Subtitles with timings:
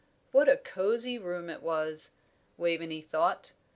[0.31, 2.09] What a cosy room it was!
[2.57, 3.53] Waveney thought.